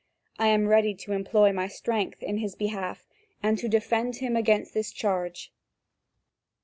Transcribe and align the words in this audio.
I 0.39 0.47
am 0.47 0.65
ready 0.67 0.95
to 0.95 1.11
employ 1.11 1.53
my 1.53 1.67
strength 1.67 2.23
in 2.23 2.39
his 2.39 2.55
behalf, 2.55 3.05
and 3.43 3.55
to 3.59 3.69
defend 3.69 4.15
him 4.15 4.35
against 4.35 4.73
this 4.73 4.91
charge." 4.91 5.53